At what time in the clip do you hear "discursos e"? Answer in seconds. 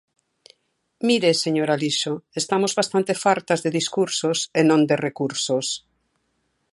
3.79-4.61